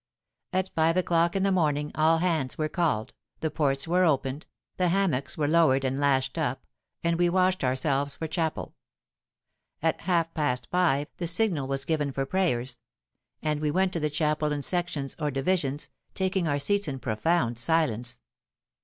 [0.51, 4.87] At five o'clock in the morning all hands were called, the ports were opened, the
[4.87, 6.65] hammocks were lowered and lashed up,
[7.03, 8.73] and we washed ourselves for chapel.
[9.79, 12.79] At half past five the signal was given for prayers;
[13.43, 17.59] and we went to the chapel in sections, or divisions, taking our seats in profound
[17.59, 18.19] silence.